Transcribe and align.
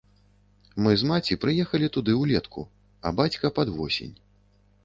Мы 0.85 0.95
з 1.01 1.09
маці 1.11 1.37
прыехалі 1.43 1.89
туды 1.97 2.15
ўлетку, 2.23 2.65
а 3.09 3.15
бацька 3.21 3.53
пад 3.59 3.67
восень. 3.77 4.13